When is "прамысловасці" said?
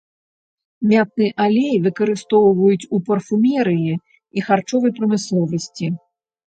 4.99-5.97